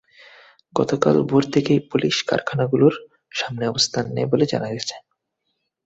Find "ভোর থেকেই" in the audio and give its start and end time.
1.21-1.79